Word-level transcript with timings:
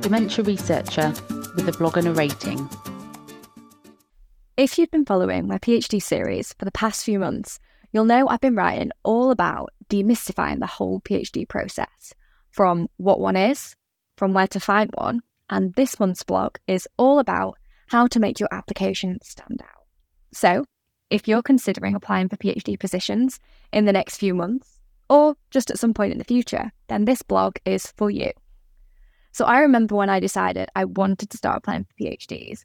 dementia 0.00 0.42
researcher 0.44 1.12
with 1.54 1.68
a 1.68 1.76
blog 1.78 1.96
and 1.98 2.08
a 2.08 2.12
rating. 2.12 2.68
If 4.56 4.78
you've 4.78 4.90
been 4.90 5.04
following 5.04 5.46
my 5.46 5.58
PhD 5.58 6.02
series 6.02 6.54
for 6.58 6.64
the 6.64 6.72
past 6.72 7.04
few 7.04 7.18
months, 7.18 7.58
you'll 7.92 8.04
know 8.04 8.28
I've 8.28 8.40
been 8.40 8.54
writing 8.56 8.90
all 9.02 9.30
about 9.30 9.70
demystifying 9.88 10.60
the 10.60 10.66
whole 10.66 11.00
PhD 11.00 11.48
process 11.48 12.14
from 12.50 12.88
what 12.96 13.20
one 13.20 13.36
is, 13.36 13.74
from 14.16 14.32
where 14.32 14.48
to 14.48 14.60
find 14.60 14.90
one, 14.94 15.20
and 15.48 15.74
this 15.74 16.00
month's 16.00 16.22
blog 16.22 16.56
is 16.66 16.88
all 16.96 17.18
about 17.18 17.58
how 17.88 18.06
to 18.06 18.20
make 18.20 18.40
your 18.40 18.48
application 18.52 19.18
stand 19.22 19.62
out. 19.62 19.84
So, 20.32 20.64
if 21.10 21.26
you're 21.26 21.42
considering 21.42 21.94
applying 21.94 22.28
for 22.28 22.36
PhD 22.36 22.78
positions 22.78 23.40
in 23.72 23.84
the 23.84 23.92
next 23.92 24.16
few 24.16 24.34
months, 24.34 24.78
or 25.08 25.36
just 25.50 25.70
at 25.70 25.78
some 25.78 25.92
point 25.92 26.12
in 26.12 26.18
the 26.18 26.24
future, 26.24 26.70
then 26.88 27.04
this 27.04 27.22
blog 27.22 27.56
is 27.64 27.92
for 27.96 28.10
you. 28.10 28.30
So 29.32 29.44
I 29.44 29.60
remember 29.60 29.94
when 29.94 30.10
I 30.10 30.20
decided 30.20 30.68
I 30.74 30.84
wanted 30.84 31.30
to 31.30 31.36
start 31.36 31.58
applying 31.58 31.84
for 31.84 31.94
PhDs. 32.04 32.64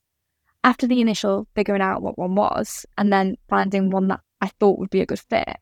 After 0.64 0.88
the 0.88 1.02
initial 1.02 1.48
figuring 1.54 1.82
out 1.82 2.02
what 2.02 2.18
one 2.18 2.36
was 2.36 2.86
and 2.98 3.14
then 3.14 3.38
finding 3.50 3.92
one 3.92 4.08
that 4.08 4.22
I 4.42 4.48
thought 4.60 4.80
would 4.80 4.90
be 4.90 5.02
a 5.02 5.06
good 5.06 5.20
fit, 5.20 5.58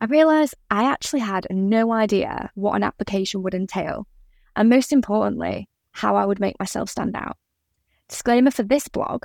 I 0.00 0.04
realised 0.04 0.54
I 0.70 0.84
actually 0.84 1.20
had 1.20 1.46
no 1.50 1.92
idea 1.92 2.50
what 2.54 2.76
an 2.76 2.82
application 2.82 3.42
would 3.42 3.54
entail, 3.54 4.06
and 4.54 4.68
most 4.68 4.92
importantly, 4.92 5.68
how 5.92 6.16
I 6.16 6.26
would 6.26 6.38
make 6.38 6.58
myself 6.60 6.90
stand 6.90 7.16
out. 7.16 7.36
Disclaimer 8.08 8.50
for 8.50 8.62
this 8.62 8.88
blog 8.88 9.24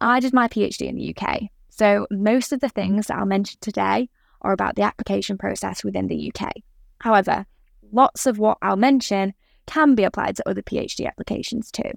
I 0.00 0.20
did 0.20 0.32
my 0.32 0.48
PhD 0.48 0.88
in 0.88 0.96
the 0.96 1.14
UK, 1.14 1.42
so 1.68 2.06
most 2.10 2.52
of 2.52 2.60
the 2.60 2.68
things 2.68 3.06
that 3.06 3.18
I'll 3.18 3.26
mention 3.26 3.58
today 3.60 4.08
are 4.42 4.52
about 4.52 4.76
the 4.76 4.82
application 4.82 5.36
process 5.36 5.84
within 5.84 6.06
the 6.06 6.32
UK. 6.32 6.52
However, 7.00 7.46
lots 7.92 8.26
of 8.26 8.38
what 8.38 8.58
I'll 8.62 8.76
mention 8.76 9.34
can 9.68 9.94
be 9.94 10.02
applied 10.02 10.34
to 10.36 10.48
other 10.48 10.62
PhD 10.62 11.06
applications 11.06 11.70
too. 11.70 11.92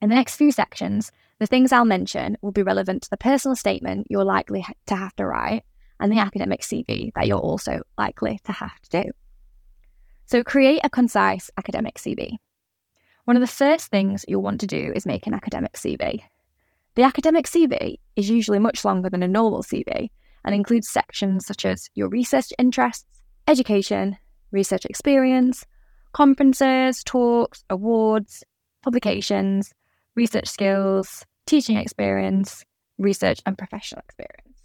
In 0.00 0.08
the 0.08 0.14
next 0.14 0.36
few 0.36 0.52
sections, 0.52 1.10
the 1.38 1.46
things 1.46 1.72
I'll 1.72 1.84
mention 1.84 2.38
will 2.40 2.52
be 2.52 2.62
relevant 2.62 3.02
to 3.02 3.10
the 3.10 3.16
personal 3.16 3.56
statement 3.56 4.06
you're 4.08 4.24
likely 4.24 4.64
to 4.86 4.96
have 4.96 5.14
to 5.16 5.26
write 5.26 5.64
and 6.00 6.10
the 6.10 6.20
academic 6.20 6.62
CV 6.62 7.12
that 7.14 7.26
you're 7.26 7.38
also 7.38 7.80
likely 7.98 8.40
to 8.44 8.52
have 8.52 8.80
to 8.80 9.02
do. 9.02 9.10
So, 10.26 10.44
create 10.44 10.80
a 10.84 10.90
concise 10.90 11.50
academic 11.56 11.96
CV. 11.96 12.36
One 13.24 13.36
of 13.36 13.40
the 13.40 13.46
first 13.46 13.88
things 13.88 14.24
you'll 14.28 14.42
want 14.42 14.60
to 14.60 14.66
do 14.66 14.92
is 14.94 15.04
make 15.06 15.26
an 15.26 15.34
academic 15.34 15.72
CV. 15.72 16.22
The 16.94 17.02
academic 17.02 17.46
CV 17.46 17.98
is 18.16 18.30
usually 18.30 18.58
much 18.58 18.84
longer 18.84 19.10
than 19.10 19.22
a 19.22 19.28
normal 19.28 19.62
CV 19.62 20.10
and 20.44 20.54
includes 20.54 20.88
sections 20.88 21.46
such 21.46 21.64
as 21.64 21.90
your 21.94 22.08
research 22.08 22.52
interests, 22.58 23.06
education, 23.46 24.16
research 24.50 24.84
experience, 24.84 25.64
conferences, 26.12 27.02
talks, 27.04 27.64
awards, 27.70 28.44
publications, 28.82 29.72
research 30.14 30.48
skills, 30.48 31.24
teaching 31.46 31.76
experience, 31.76 32.64
research 32.98 33.40
and 33.46 33.56
professional 33.56 34.00
experience. 34.00 34.62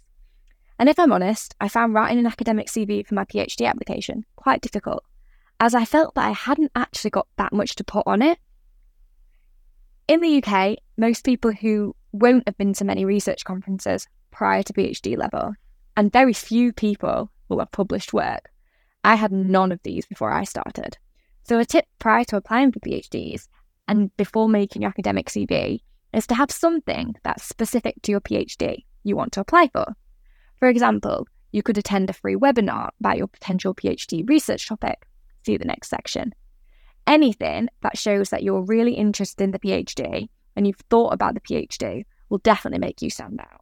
And 0.78 0.88
if 0.88 0.98
I'm 0.98 1.12
honest, 1.12 1.54
I 1.60 1.68
found 1.68 1.94
writing 1.94 2.18
an 2.18 2.26
academic 2.26 2.66
CV 2.66 3.06
for 3.06 3.14
my 3.14 3.24
PhD 3.24 3.68
application 3.68 4.24
quite 4.36 4.60
difficult, 4.60 5.04
as 5.60 5.74
I 5.74 5.84
felt 5.84 6.14
that 6.14 6.26
I 6.26 6.32
hadn't 6.32 6.72
actually 6.74 7.10
got 7.10 7.28
that 7.36 7.52
much 7.52 7.76
to 7.76 7.84
put 7.84 8.02
on 8.06 8.22
it. 8.22 8.38
In 10.08 10.20
the 10.20 10.42
UK, 10.42 10.78
most 10.98 11.24
people 11.24 11.52
who 11.52 11.94
won't 12.12 12.46
have 12.46 12.58
been 12.58 12.74
to 12.74 12.84
many 12.84 13.04
research 13.04 13.44
conferences 13.44 14.06
prior 14.30 14.62
to 14.64 14.72
PhD 14.72 15.16
level, 15.16 15.54
and 15.96 16.12
very 16.12 16.32
few 16.32 16.72
people 16.72 17.30
will 17.48 17.60
have 17.60 17.70
published 17.70 18.12
work. 18.12 18.50
I 19.04 19.14
had 19.14 19.32
none 19.32 19.70
of 19.70 19.80
these 19.84 20.06
before 20.06 20.32
I 20.32 20.44
started. 20.44 20.98
So, 21.44 21.58
a 21.58 21.64
tip 21.64 21.84
prior 21.98 22.24
to 22.24 22.36
applying 22.36 22.72
for 22.72 22.80
PhDs 22.80 23.48
and 23.86 24.14
before 24.16 24.48
making 24.48 24.82
your 24.82 24.88
academic 24.88 25.28
CV 25.28 25.82
is 26.14 26.26
to 26.28 26.34
have 26.34 26.50
something 26.50 27.14
that's 27.22 27.44
specific 27.44 28.00
to 28.02 28.12
your 28.12 28.20
PhD 28.22 28.84
you 29.02 29.14
want 29.14 29.32
to 29.32 29.40
apply 29.40 29.68
for. 29.68 29.94
For 30.58 30.68
example, 30.68 31.26
you 31.52 31.62
could 31.62 31.76
attend 31.76 32.08
a 32.08 32.14
free 32.14 32.34
webinar 32.34 32.88
about 32.98 33.18
your 33.18 33.26
potential 33.26 33.74
PhD 33.74 34.26
research 34.26 34.66
topic. 34.66 35.06
See 35.44 35.58
the 35.58 35.66
next 35.66 35.90
section. 35.90 36.34
Anything 37.06 37.68
that 37.82 37.98
shows 37.98 38.30
that 38.30 38.42
you're 38.42 38.62
really 38.62 38.94
interested 38.94 39.44
in 39.44 39.50
the 39.50 39.58
PhD 39.58 40.28
and 40.56 40.66
you've 40.66 40.80
thought 40.88 41.12
about 41.12 41.34
the 41.34 41.40
PhD 41.40 42.04
will 42.30 42.38
definitely 42.38 42.78
make 42.78 43.02
you 43.02 43.10
stand 43.10 43.38
out. 43.40 43.60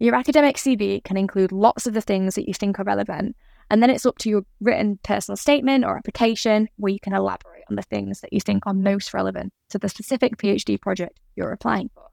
Your 0.00 0.16
academic 0.16 0.56
CV 0.56 1.02
can 1.04 1.16
include 1.16 1.52
lots 1.52 1.86
of 1.86 1.94
the 1.94 2.00
things 2.00 2.34
that 2.34 2.48
you 2.48 2.54
think 2.54 2.80
are 2.80 2.84
relevant, 2.84 3.36
and 3.70 3.82
then 3.82 3.90
it's 3.90 4.06
up 4.06 4.18
to 4.18 4.30
your 4.30 4.42
written 4.60 4.98
personal 5.02 5.36
statement 5.36 5.84
or 5.84 5.96
application 5.96 6.68
where 6.76 6.92
you 6.92 7.00
can 7.00 7.14
elaborate 7.14 7.64
on 7.68 7.76
the 7.76 7.82
things 7.82 8.20
that 8.20 8.32
you 8.32 8.40
think 8.40 8.66
are 8.66 8.74
most 8.74 9.12
relevant 9.12 9.52
to 9.70 9.78
the 9.78 9.88
specific 9.88 10.36
PhD 10.36 10.80
project 10.80 11.18
you're 11.36 11.52
applying 11.52 11.90
for. 11.94 12.08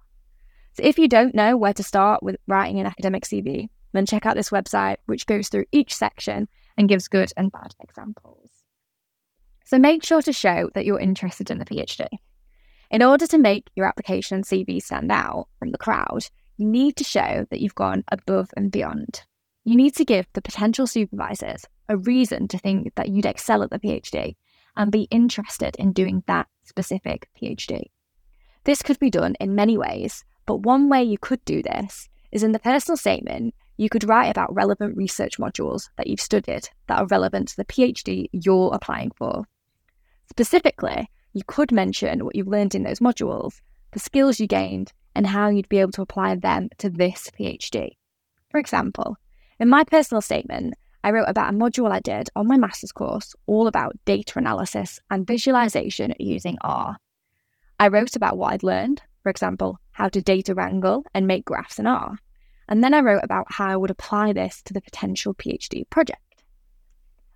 So 0.73 0.83
if 0.83 0.97
you 0.97 1.07
don't 1.07 1.33
know 1.33 1.55
where 1.55 1.73
to 1.73 1.83
start 1.83 2.21
with 2.21 2.35
writing 2.47 2.79
an 2.79 2.85
academic 2.85 3.23
CV, 3.23 3.69
then 3.93 4.05
check 4.05 4.25
out 4.25 4.35
this 4.35 4.49
website, 4.49 4.97
which 5.05 5.25
goes 5.25 5.47
through 5.47 5.65
each 5.71 5.95
section 5.95 6.49
and 6.77 6.89
gives 6.89 7.07
good 7.07 7.31
and 7.37 7.51
bad 7.51 7.73
examples. 7.79 8.51
So 9.65 9.79
make 9.79 10.03
sure 10.03 10.21
to 10.21 10.33
show 10.33 10.69
that 10.73 10.85
you're 10.85 10.99
interested 10.99 11.49
in 11.49 11.59
the 11.59 11.65
PhD. 11.65 12.07
In 12.91 13.01
order 13.01 13.25
to 13.27 13.37
make 13.37 13.69
your 13.75 13.87
application 13.87 14.43
CV 14.43 14.81
stand 14.81 15.11
out 15.11 15.47
from 15.57 15.71
the 15.71 15.77
crowd, 15.77 16.27
you 16.57 16.67
need 16.67 16.97
to 16.97 17.03
show 17.03 17.45
that 17.49 17.61
you've 17.61 17.75
gone 17.75 18.03
above 18.11 18.49
and 18.55 18.71
beyond. 18.71 19.23
You 19.67 19.75
need 19.75 19.95
to 19.95 20.05
give 20.05 20.27
the 20.33 20.43
potential 20.43 20.85
supervisors 20.85 21.65
a 21.89 21.97
reason 21.97 22.47
to 22.49 22.59
think 22.59 22.93
that 22.93 23.09
you'd 23.09 23.25
excel 23.25 23.63
at 23.63 23.71
the 23.71 23.79
PhD 23.79 24.35
and 24.77 24.91
be 24.91 25.07
interested 25.09 25.75
in 25.77 25.91
doing 25.91 26.23
that 26.27 26.47
specific 26.63 27.27
PhD. 27.35 27.85
This 28.63 28.83
could 28.83 28.99
be 28.99 29.09
done 29.09 29.33
in 29.39 29.55
many 29.55 29.75
ways, 29.75 30.23
but 30.45 30.57
one 30.57 30.87
way 30.87 31.03
you 31.03 31.17
could 31.17 31.43
do 31.45 31.63
this 31.63 32.07
is 32.31 32.43
in 32.43 32.51
the 32.51 32.59
personal 32.59 32.95
statement, 32.95 33.55
you 33.77 33.89
could 33.89 34.07
write 34.07 34.29
about 34.29 34.53
relevant 34.53 34.95
research 34.95 35.39
modules 35.39 35.89
that 35.97 36.05
you've 36.05 36.21
studied 36.21 36.69
that 36.85 36.99
are 36.99 37.07
relevant 37.07 37.47
to 37.47 37.57
the 37.57 37.65
PhD 37.65 38.27
you're 38.31 38.71
applying 38.71 39.09
for. 39.15 39.45
Specifically, 40.29 41.09
you 41.33 41.41
could 41.47 41.71
mention 41.71 42.23
what 42.23 42.35
you've 42.35 42.47
learned 42.47 42.75
in 42.75 42.83
those 42.83 42.99
modules, 42.99 43.61
the 43.93 43.99
skills 43.99 44.39
you 44.39 44.45
gained, 44.45 44.93
and 45.15 45.25
how 45.25 45.49
you'd 45.49 45.69
be 45.69 45.79
able 45.79 45.91
to 45.93 46.03
apply 46.03 46.35
them 46.35 46.69
to 46.77 46.89
this 46.89 47.31
PhD. 47.39 47.89
For 48.51 48.59
example, 48.59 49.17
in 49.59 49.69
my 49.69 49.83
personal 49.83 50.21
statement, 50.21 50.73
I 51.03 51.11
wrote 51.11 51.29
about 51.29 51.53
a 51.53 51.57
module 51.57 51.91
I 51.91 51.99
did 51.99 52.29
on 52.35 52.47
my 52.47 52.57
master's 52.57 52.91
course 52.91 53.35
all 53.45 53.67
about 53.67 53.95
data 54.05 54.39
analysis 54.39 54.99
and 55.09 55.25
visualization 55.25 56.13
using 56.19 56.57
R. 56.61 56.97
I 57.79 57.87
wrote 57.89 58.15
about 58.15 58.37
what 58.37 58.53
I'd 58.53 58.63
learned, 58.63 59.01
for 59.23 59.29
example, 59.29 59.79
how 59.91 60.09
to 60.09 60.21
data 60.21 60.55
wrangle 60.55 61.03
and 61.13 61.27
make 61.27 61.45
graphs 61.45 61.79
in 61.79 61.87
R. 61.87 62.17
And 62.67 62.83
then 62.83 62.93
I 62.93 63.01
wrote 63.01 63.23
about 63.23 63.45
how 63.49 63.67
I 63.67 63.77
would 63.77 63.91
apply 63.91 64.33
this 64.33 64.61
to 64.63 64.73
the 64.73 64.81
potential 64.81 65.35
PhD 65.35 65.87
project. 65.89 66.21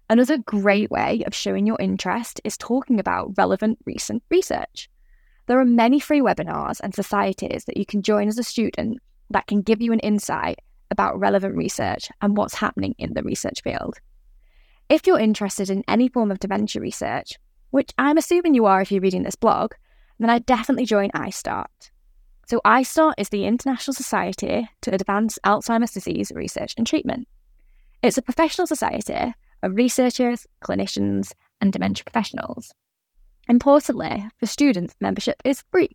Another 0.10 0.40
great 0.40 0.90
way 0.90 1.24
of 1.28 1.36
showing 1.36 1.68
your 1.68 1.78
interest 1.80 2.42
is 2.44 2.58
talking 2.58 3.00
about 3.00 3.38
relevant 3.38 3.78
recent 3.86 4.24
research. 4.32 4.90
There 5.46 5.60
are 5.60 5.66
many 5.66 6.00
free 6.00 6.22
webinars 6.22 6.80
and 6.82 6.96
societies 6.96 7.66
that 7.66 7.78
you 7.78 7.86
can 7.86 8.02
join 8.02 8.28
as 8.28 8.40
a 8.40 8.44
student 8.44 8.98
that 9.30 9.46
can 9.46 9.62
give 9.62 9.82
you 9.82 9.94
an 9.94 10.00
insight 10.00 10.60
about 10.92 11.20
relevant 11.20 11.56
research 11.56 12.10
and 12.22 12.36
what's 12.36 12.56
happening 12.56 12.96
in 12.98 13.14
the 13.14 13.24
research 13.24 13.62
field. 13.64 13.98
If 14.90 15.06
you're 15.06 15.20
interested 15.20 15.70
in 15.70 15.84
any 15.88 16.08
form 16.08 16.32
of 16.32 16.40
dementia 16.40 16.82
research, 16.82 17.38
which 17.70 17.92
I'm 17.98 18.18
assuming 18.18 18.56
you 18.56 18.66
are 18.66 18.82
if 18.82 18.92
you're 18.92 19.02
reading 19.02 19.24
this 19.24 19.36
blog, 19.36 19.74
then 20.20 20.30
I'd 20.30 20.46
definitely 20.46 20.86
join 20.86 21.12
ISTAART. 21.12 21.92
So, 22.48 22.60
ISTAART 22.66 23.14
is 23.20 23.30
the 23.30 23.46
International 23.46 23.94
Society 23.94 24.68
to 24.82 24.94
Advance 24.94 25.38
Alzheimer's 25.46 25.92
Disease 25.92 26.32
Research 26.34 26.74
and 26.78 26.88
Treatment. 26.88 27.28
It's 28.02 28.18
a 28.18 28.24
professional 28.24 28.66
society 28.66 29.34
of 29.62 29.76
researchers, 29.76 30.48
clinicians, 30.64 31.34
and 31.62 31.72
dementia 31.72 32.04
professionals. 32.04 32.74
Importantly, 33.48 34.28
for 34.38 34.46
students, 34.46 34.96
membership 35.00 35.42
is 35.46 35.64
free. 35.72 35.90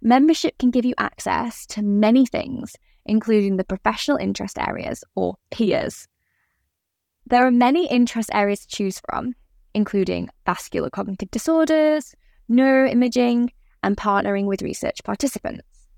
Membership 0.00 0.56
can 0.58 0.70
give 0.70 0.84
you 0.84 0.94
access 0.98 1.66
to 1.66 1.82
many 1.82 2.26
things, 2.26 2.76
including 3.06 3.56
the 3.56 3.64
professional 3.64 4.16
interest 4.16 4.58
areas 4.58 5.04
or 5.14 5.36
peers. 5.50 6.06
There 7.26 7.46
are 7.46 7.50
many 7.50 7.86
interest 7.86 8.30
areas 8.32 8.60
to 8.60 8.76
choose 8.76 9.00
from, 9.08 9.34
including 9.74 10.28
vascular 10.46 10.90
cognitive 10.90 11.30
disorders, 11.30 12.14
neuroimaging, 12.50 13.50
and 13.82 13.96
partnering 13.96 14.46
with 14.46 14.62
research 14.62 14.98
participants. 15.04 15.88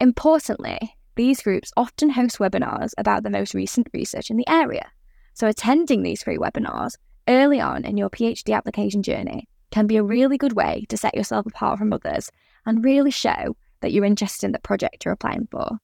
Importantly, 0.00 0.78
these 1.16 1.42
groups 1.42 1.72
often 1.76 2.10
host 2.10 2.38
webinars 2.38 2.92
about 2.96 3.22
the 3.22 3.30
most 3.30 3.54
recent 3.54 3.88
research 3.92 4.30
in 4.30 4.36
the 4.36 4.48
area. 4.48 4.90
So, 5.34 5.46
attending 5.48 6.02
these 6.02 6.22
free 6.22 6.38
webinars 6.38 6.94
early 7.28 7.60
on 7.60 7.84
in 7.84 7.96
your 7.96 8.10
PhD 8.10 8.54
application 8.54 9.02
journey 9.02 9.48
can 9.70 9.86
be 9.86 9.96
a 9.96 10.02
really 10.02 10.38
good 10.38 10.54
way 10.54 10.86
to 10.88 10.96
set 10.96 11.14
yourself 11.14 11.46
apart 11.46 11.78
from 11.78 11.92
others 11.92 12.30
and 12.66 12.84
really 12.84 13.10
show 13.10 13.56
that 13.80 13.92
you're 13.92 14.04
interested 14.04 14.46
in 14.46 14.52
the 14.52 14.58
project 14.58 15.04
you're 15.04 15.14
applying 15.14 15.46
for. 15.50 15.78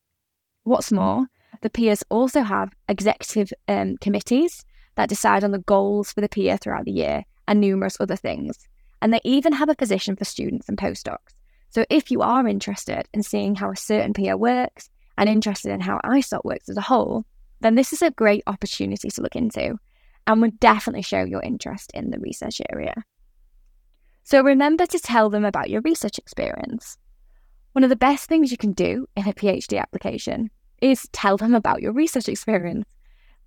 What's 0.66 0.90
more, 0.90 1.26
the 1.62 1.70
peers 1.70 2.02
also 2.08 2.42
have 2.42 2.72
executive 2.88 3.52
um, 3.68 3.98
committees 3.98 4.64
that 4.96 5.08
decide 5.08 5.44
on 5.44 5.52
the 5.52 5.60
goals 5.60 6.10
for 6.10 6.20
the 6.20 6.28
peer 6.28 6.56
throughout 6.56 6.86
the 6.86 6.90
year 6.90 7.22
and 7.46 7.60
numerous 7.60 7.96
other 8.00 8.16
things. 8.16 8.66
And 9.00 9.14
they 9.14 9.20
even 9.22 9.52
have 9.52 9.68
a 9.68 9.76
position 9.76 10.16
for 10.16 10.24
students 10.24 10.68
and 10.68 10.76
postdocs. 10.76 11.36
So 11.68 11.84
if 11.88 12.10
you 12.10 12.20
are 12.20 12.48
interested 12.48 13.06
in 13.14 13.22
seeing 13.22 13.54
how 13.54 13.70
a 13.70 13.76
certain 13.76 14.12
peer 14.12 14.36
works 14.36 14.90
and 15.16 15.28
interested 15.28 15.70
in 15.70 15.82
how 15.82 16.00
ISTAART 16.04 16.44
works 16.44 16.68
as 16.68 16.76
a 16.76 16.80
whole, 16.80 17.24
then 17.60 17.76
this 17.76 17.92
is 17.92 18.02
a 18.02 18.10
great 18.10 18.42
opportunity 18.48 19.08
to 19.08 19.22
look 19.22 19.36
into 19.36 19.78
and 20.26 20.42
would 20.42 20.58
definitely 20.58 21.02
show 21.02 21.22
your 21.22 21.42
interest 21.42 21.92
in 21.94 22.10
the 22.10 22.18
research 22.18 22.60
area. 22.72 23.04
So 24.24 24.42
remember 24.42 24.84
to 24.86 24.98
tell 24.98 25.30
them 25.30 25.44
about 25.44 25.70
your 25.70 25.82
research 25.82 26.18
experience. 26.18 26.98
One 27.70 27.84
of 27.84 27.90
the 27.90 27.94
best 27.94 28.28
things 28.28 28.50
you 28.50 28.56
can 28.56 28.72
do 28.72 29.06
in 29.14 29.28
a 29.28 29.32
PhD 29.32 29.80
application 29.80 30.50
is 30.80 31.08
tell 31.12 31.36
them 31.36 31.54
about 31.54 31.82
your 31.82 31.92
research 31.92 32.28
experience. 32.28 32.86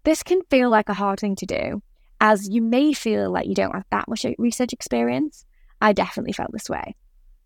This 0.04 0.24
can 0.24 0.42
feel 0.50 0.70
like 0.70 0.90
a 0.90 0.94
hard 0.94 1.20
thing 1.20 1.36
to 1.38 1.46
do, 1.46 1.82
as 2.22 2.50
you 2.50 2.62
may 2.62 2.94
feel 2.94 3.32
like 3.32 3.48
you 3.48 3.56
don't 3.56 3.74
have 3.74 3.86
that 3.92 4.08
much 4.08 4.26
research 4.38 4.74
experience. 4.74 5.46
I 5.82 5.94
definitely 5.94 6.34
felt 6.34 6.52
this 6.52 6.70
way. 6.70 6.96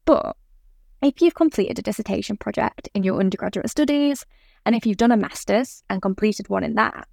But 0.06 0.36
if 1.02 1.22
you've 1.22 1.36
completed 1.36 1.80
a 1.80 1.82
dissertation 1.82 2.38
project 2.38 2.90
in 2.94 3.04
your 3.04 3.20
undergraduate 3.20 3.70
studies, 3.70 4.26
and 4.66 4.76
if 4.76 4.86
you've 4.86 4.98
done 4.98 5.12
a 5.12 5.18
master's 5.18 5.84
and 5.90 6.02
completed 6.02 6.50
one 6.50 6.64
in 6.64 6.76
that, 6.76 7.08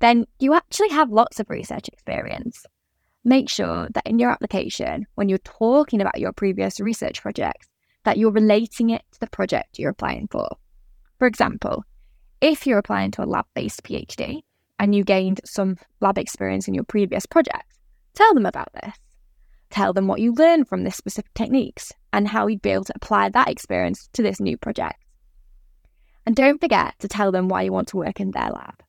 then 0.00 0.26
you 0.38 0.54
actually 0.54 0.88
have 0.90 1.10
lots 1.10 1.40
of 1.40 1.50
research 1.50 1.88
experience. 1.88 2.64
Make 3.24 3.48
sure 3.48 3.88
that 3.94 4.06
in 4.06 4.18
your 4.18 4.30
application, 4.30 5.06
when 5.14 5.28
you're 5.28 5.38
talking 5.38 6.00
about 6.00 6.18
your 6.18 6.32
previous 6.32 6.80
research 6.80 7.22
projects, 7.22 7.68
that 8.04 8.18
you're 8.18 8.30
relating 8.30 8.90
it 8.90 9.02
to 9.12 9.20
the 9.20 9.28
project 9.28 9.78
you're 9.78 9.90
applying 9.90 10.28
for. 10.28 10.56
For 11.18 11.26
example, 11.26 11.84
if 12.40 12.66
you're 12.66 12.78
applying 12.78 13.10
to 13.12 13.24
a 13.24 13.26
lab 13.26 13.46
based 13.54 13.82
PhD 13.82 14.42
and 14.78 14.94
you 14.94 15.04
gained 15.04 15.40
some 15.44 15.76
lab 16.00 16.18
experience 16.18 16.68
in 16.68 16.74
your 16.74 16.84
previous 16.84 17.26
project, 17.26 17.64
tell 18.14 18.34
them 18.34 18.46
about 18.46 18.68
this. 18.74 18.94
Tell 19.70 19.92
them 19.92 20.06
what 20.06 20.20
you 20.20 20.32
learned 20.32 20.68
from 20.68 20.84
this 20.84 20.96
specific 20.96 21.32
techniques 21.34 21.92
and 22.12 22.28
how 22.28 22.46
you'd 22.46 22.62
be 22.62 22.70
able 22.70 22.84
to 22.84 22.92
apply 22.96 23.28
that 23.30 23.48
experience 23.48 24.08
to 24.12 24.22
this 24.22 24.40
new 24.40 24.56
project. 24.56 25.02
And 26.26 26.36
don't 26.36 26.60
forget 26.60 26.94
to 27.00 27.08
tell 27.08 27.32
them 27.32 27.48
why 27.48 27.62
you 27.62 27.72
want 27.72 27.88
to 27.88 27.96
work 27.96 28.20
in 28.20 28.30
their 28.30 28.50
lab. 28.50 28.82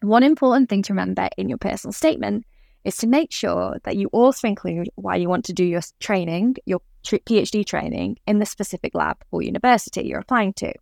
One 0.00 0.22
important 0.22 0.68
thing 0.68 0.82
to 0.84 0.92
remember 0.92 1.28
in 1.36 1.48
your 1.48 1.58
personal 1.58 1.92
statement 1.92 2.46
is 2.84 2.96
to 2.96 3.06
make 3.06 3.32
sure 3.32 3.78
that 3.84 3.96
you 3.96 4.08
also 4.12 4.48
include 4.48 4.88
why 4.94 5.16
you 5.16 5.28
want 5.28 5.44
to 5.46 5.52
do 5.52 5.64
your 5.64 5.82
training, 6.00 6.56
your 6.64 6.80
PhD 7.04 7.66
training 7.66 8.16
in 8.26 8.38
the 8.38 8.46
specific 8.46 8.94
lab 8.94 9.22
or 9.30 9.42
university 9.42 10.02
you're 10.02 10.20
applying 10.20 10.52
to. 10.54 10.72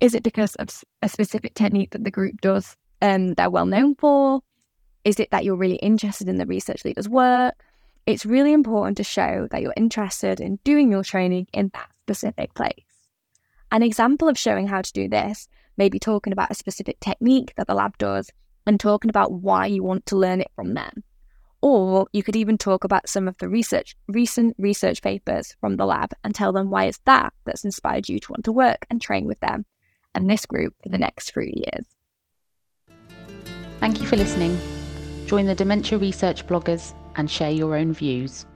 Is 0.00 0.14
it 0.14 0.22
because 0.22 0.54
of 0.56 0.68
a 1.02 1.08
specific 1.08 1.54
technique 1.54 1.90
that 1.90 2.04
the 2.04 2.10
group 2.10 2.40
does 2.40 2.76
um, 3.00 3.34
they're 3.34 3.50
well 3.50 3.66
known 3.66 3.94
for? 3.94 4.40
Is 5.04 5.20
it 5.20 5.30
that 5.30 5.44
you're 5.44 5.56
really 5.56 5.76
interested 5.76 6.28
in 6.28 6.38
the 6.38 6.46
research 6.46 6.84
leader's 6.84 7.08
work? 7.08 7.54
it's 8.06 8.26
really 8.26 8.52
important 8.52 8.96
to 8.98 9.04
show 9.04 9.48
that 9.50 9.62
you're 9.62 9.74
interested 9.76 10.40
in 10.40 10.58
doing 10.64 10.90
your 10.90 11.02
training 11.02 11.46
in 11.52 11.70
that 11.74 11.88
specific 12.02 12.52
place. 12.54 12.84
An 13.72 13.82
example 13.82 14.28
of 14.28 14.38
showing 14.38 14.66
how 14.66 14.82
to 14.82 14.92
do 14.92 15.08
this 15.08 15.48
may 15.76 15.88
be 15.88 15.98
talking 15.98 16.32
about 16.32 16.50
a 16.50 16.54
specific 16.54 17.00
technique 17.00 17.54
that 17.56 17.66
the 17.66 17.74
lab 17.74 17.96
does 17.98 18.30
and 18.66 18.78
talking 18.78 19.08
about 19.08 19.32
why 19.32 19.66
you 19.66 19.82
want 19.82 20.06
to 20.06 20.16
learn 20.16 20.40
it 20.40 20.50
from 20.54 20.74
them. 20.74 21.02
Or 21.62 22.06
you 22.12 22.22
could 22.22 22.36
even 22.36 22.58
talk 22.58 22.84
about 22.84 23.08
some 23.08 23.26
of 23.26 23.38
the 23.38 23.48
research, 23.48 23.96
recent 24.06 24.54
research 24.58 25.00
papers 25.00 25.56
from 25.60 25.76
the 25.76 25.86
lab 25.86 26.12
and 26.22 26.34
tell 26.34 26.52
them 26.52 26.68
why 26.68 26.84
it's 26.84 27.00
that 27.06 27.32
that's 27.46 27.64
inspired 27.64 28.08
you 28.08 28.20
to 28.20 28.32
want 28.32 28.44
to 28.44 28.52
work 28.52 28.86
and 28.90 29.00
train 29.00 29.26
with 29.26 29.40
them 29.40 29.64
and 30.14 30.28
this 30.28 30.46
group 30.46 30.74
for 30.82 30.88
the 30.88 30.98
next 30.98 31.30
three 31.30 31.54
years. 31.54 31.86
Thank 33.80 34.00
you 34.00 34.06
for 34.06 34.16
listening. 34.16 34.58
Join 35.26 35.46
the 35.46 35.54
Dementia 35.54 35.98
Research 35.98 36.46
bloggers 36.46 36.94
and 37.16 37.30
share 37.30 37.50
your 37.50 37.76
own 37.76 37.92
views. 37.92 38.46